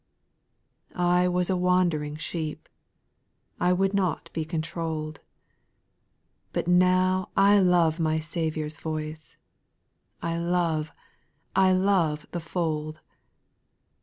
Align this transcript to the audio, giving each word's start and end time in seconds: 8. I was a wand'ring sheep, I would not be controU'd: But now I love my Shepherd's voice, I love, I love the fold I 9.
8. 0.89 0.97
I 0.97 1.27
was 1.27 1.47
a 1.51 1.55
wand'ring 1.55 2.15
sheep, 2.17 2.67
I 3.59 3.71
would 3.71 3.93
not 3.93 4.31
be 4.33 4.43
controU'd: 4.43 5.19
But 6.53 6.67
now 6.67 7.29
I 7.37 7.59
love 7.59 7.99
my 7.99 8.17
Shepherd's 8.17 8.79
voice, 8.79 9.37
I 10.19 10.39
love, 10.39 10.91
I 11.55 11.73
love 11.73 12.25
the 12.31 12.39
fold 12.39 12.95
I 12.97 13.01
9. 13.03 13.03